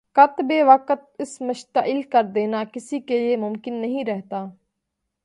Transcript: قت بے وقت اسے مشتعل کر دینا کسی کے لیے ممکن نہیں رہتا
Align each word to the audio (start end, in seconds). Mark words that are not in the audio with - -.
قت 0.15 0.41
بے 0.41 0.61
وقت 0.63 1.21
اسے 1.21 1.45
مشتعل 1.45 2.01
کر 2.11 2.23
دینا 2.35 2.63
کسی 2.73 2.99
کے 2.99 3.19
لیے 3.19 3.35
ممکن 3.37 3.81
نہیں 3.81 4.05
رہتا 4.05 4.45